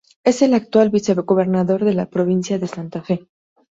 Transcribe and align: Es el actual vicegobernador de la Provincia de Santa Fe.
Es 0.23 0.41
el 0.41 0.55
actual 0.55 0.89
vicegobernador 0.89 1.85
de 1.85 1.93
la 1.93 2.07
Provincia 2.07 2.57
de 2.57 2.65
Santa 2.67 3.03
Fe. 3.03 3.27